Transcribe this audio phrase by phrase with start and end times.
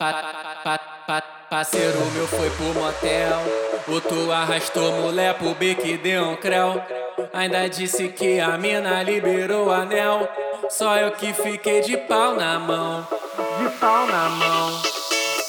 [0.00, 0.12] Pa,
[0.62, 0.78] pa,
[1.08, 3.42] pa, parceiro meu foi pro motel.
[3.88, 6.80] O tu arrastou mulher pro bico e deu um creu.
[7.32, 10.28] Ainda disse que a mina liberou o anel.
[10.70, 13.08] Só eu que fiquei de pau na mão.
[13.58, 14.80] De pau na mão.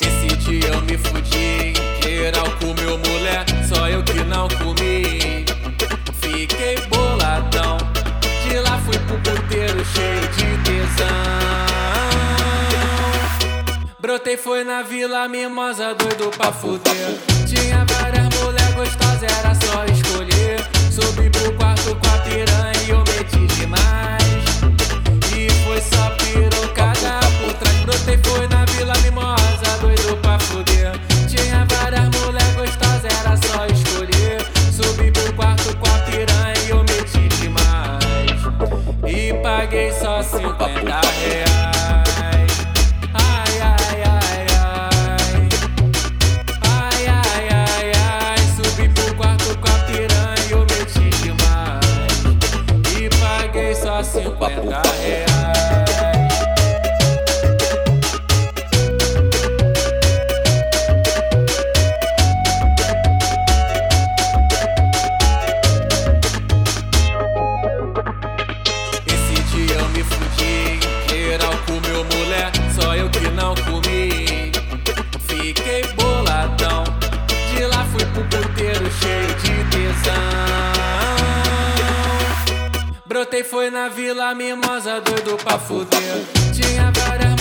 [0.00, 1.74] Esse dia eu me fudi.
[2.00, 3.44] Geral comeu mulher.
[3.68, 5.44] Só eu que não comi.
[6.20, 7.78] Fiquei boladão.
[8.48, 11.35] De lá fui pro puteiro cheio de tesão.
[14.16, 17.18] Brotei foi na vila mimosa, doido pra fuder.
[17.46, 20.66] Tinha várias mulher gostosas, era só escolher.
[20.90, 24.42] Subi pro quarto com a piranha e eu meti demais.
[25.36, 27.76] E foi só pirocada por trás.
[27.84, 30.92] Brotei foi na vila mimosa, doido pra fuder.
[31.28, 34.40] Tinha várias mulher gostosas, era só escolher.
[34.72, 38.40] Subi pro quarto com a piranha e eu meti demais.
[39.06, 41.45] E paguei só 50 reais.
[54.16, 55.25] 50 reais.
[83.06, 86.24] Brotei foi na vila mimosa, doido pra fuder.
[86.52, 87.35] Tinha várias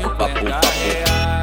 [0.00, 0.14] papo,
[0.44, 1.37] papo.